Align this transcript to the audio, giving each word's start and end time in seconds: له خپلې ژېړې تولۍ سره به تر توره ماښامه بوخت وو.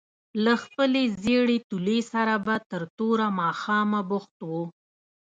له 0.43 0.53
خپلې 0.63 1.03
ژېړې 1.21 1.57
تولۍ 1.69 1.99
سره 2.13 2.33
به 2.45 2.55
تر 2.69 2.83
توره 2.97 3.27
ماښامه 3.39 4.01
بوخت 4.09 4.35
وو. 4.49 4.61